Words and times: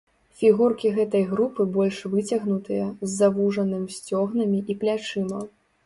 Фігуркі 0.37 0.91
гэтай 0.95 1.25
групы 1.33 1.67
больш 1.77 2.01
выцягнутыя, 2.15 2.89
з 3.07 3.13
завужаным 3.21 3.87
сцёгнамі 4.01 4.67
і 4.73 4.83
плячыма. 4.85 5.39